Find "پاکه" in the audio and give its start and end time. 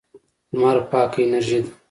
0.91-1.19